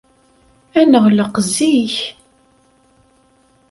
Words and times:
Ad 0.79 0.87
neɣleq 0.91 1.33
zik. 1.55 1.95